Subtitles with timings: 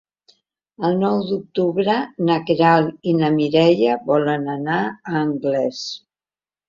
[0.87, 1.97] El nou d'octubre
[2.29, 5.85] na Queralt i na Mireia volen anar a Anglès.